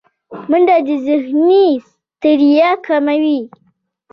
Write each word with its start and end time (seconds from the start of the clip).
منډه 0.49 0.77
د 0.87 0.89
ذهني 1.07 1.67
ستړیا 1.89 2.69
کموي 2.85 3.39